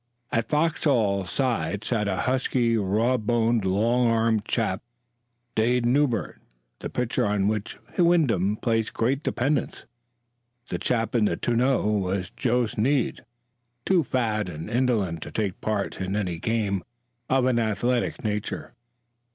[0.31, 4.81] At Foxhall's side sat a husky, raw boned, long armed chap,
[5.53, 6.41] Dade Newbert,
[6.79, 9.85] the pitcher on which Wyndham placed great dependence.
[10.69, 13.23] The chap in the tonneau was Joe Snead,
[13.85, 16.81] too fat and indolent to take part in any game
[17.29, 18.73] of an athletic nature.